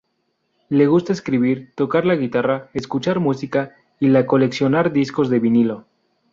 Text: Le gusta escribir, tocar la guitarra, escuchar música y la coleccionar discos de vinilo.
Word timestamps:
Le 0.69 0.87
gusta 0.87 1.13
escribir, 1.13 1.73
tocar 1.75 2.07
la 2.07 2.15
guitarra, 2.15 2.71
escuchar 2.73 3.19
música 3.19 3.75
y 3.99 4.07
la 4.07 4.25
coleccionar 4.25 4.91
discos 4.91 5.29
de 5.29 5.37
vinilo. 5.37 5.85